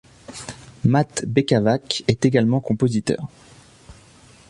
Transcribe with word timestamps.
Mate 0.83 1.27
Bekavac 1.27 2.03
est 2.07 2.25
également 2.25 2.59
compositeur. 2.59 3.29